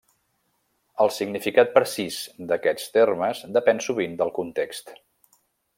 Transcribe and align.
El 1.05 1.11
significat 1.17 1.69
precís 1.75 2.17
d'aquests 2.53 2.89
termes 2.97 3.45
depèn 3.59 3.83
sovint 3.89 4.21
del 4.23 4.35
context. 4.41 4.95